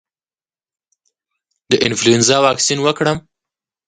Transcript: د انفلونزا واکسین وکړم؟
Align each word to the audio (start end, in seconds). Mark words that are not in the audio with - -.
د 1.71 1.71
انفلونزا 1.87 2.37
واکسین 2.45 2.79
وکړم؟ 2.83 3.17